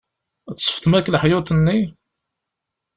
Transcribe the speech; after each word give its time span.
Tsefḍem 0.55 0.93
akk 0.97 1.11
leḥyuḍ-nni? 1.13 1.79